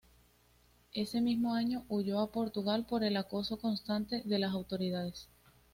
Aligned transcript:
Ese 0.95 1.21
mismo 1.21 1.53
año 1.53 1.85
huyó 1.87 2.21
a 2.21 2.31
Portugal 2.31 2.87
por 2.87 3.03
el 3.03 3.15
acoso 3.17 3.59
constante 3.59 4.23
de 4.25 4.39
las 4.39 4.51
autoridades. 4.53 5.29